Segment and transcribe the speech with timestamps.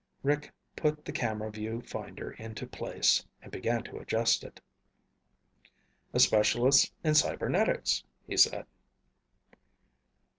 [0.23, 4.59] Rick put the camera view finder into place and began to adjust it.
[6.11, 8.65] "A specialist in cybernetics," he said.